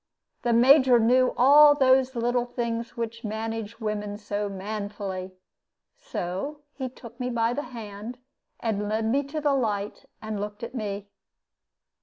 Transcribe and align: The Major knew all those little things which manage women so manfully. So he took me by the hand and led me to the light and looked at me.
The 0.41 0.51
Major 0.51 0.97
knew 0.99 1.31
all 1.37 1.75
those 1.75 2.15
little 2.15 2.47
things 2.47 2.97
which 2.97 3.23
manage 3.23 3.79
women 3.79 4.17
so 4.17 4.49
manfully. 4.49 5.35
So 5.95 6.61
he 6.73 6.89
took 6.89 7.19
me 7.19 7.29
by 7.29 7.53
the 7.53 7.61
hand 7.69 8.17
and 8.59 8.89
led 8.89 9.05
me 9.05 9.21
to 9.25 9.39
the 9.39 9.53
light 9.53 10.05
and 10.19 10.41
looked 10.41 10.63
at 10.63 10.73
me. 10.73 11.07